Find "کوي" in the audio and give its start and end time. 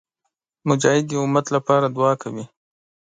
2.21-2.45